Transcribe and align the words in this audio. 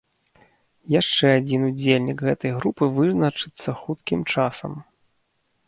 Яшчэ 0.99 1.25
адзін 1.39 1.61
удзельнік 1.69 2.19
гэтай 2.29 2.51
групы 2.57 2.83
вызначыцца 2.97 3.69
хуткім 3.85 4.27
часам. 4.35 4.71